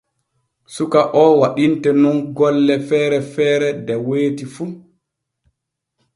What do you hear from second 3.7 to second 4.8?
de weeti fu.